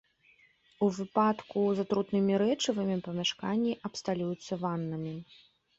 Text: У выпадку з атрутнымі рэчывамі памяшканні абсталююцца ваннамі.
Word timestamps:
У 0.85 0.87
выпадку 0.99 1.61
з 1.81 1.85
атрутнымі 1.87 2.33
рэчывамі 2.45 2.95
памяшканні 3.09 3.79
абсталююцца 3.93 4.63
ваннамі. 4.67 5.15